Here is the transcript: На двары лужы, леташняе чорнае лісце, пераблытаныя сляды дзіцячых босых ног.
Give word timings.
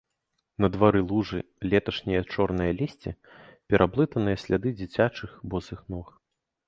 На 0.63 0.67
двары 0.75 1.01
лужы, 1.11 1.39
леташняе 1.73 2.21
чорнае 2.35 2.69
лісце, 2.79 3.11
пераблытаныя 3.75 4.41
сляды 4.45 4.69
дзіцячых 4.81 5.31
босых 5.53 5.79
ног. 5.95 6.07